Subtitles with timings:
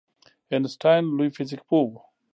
[0.51, 1.91] آینسټاین لوی فزیک پوه و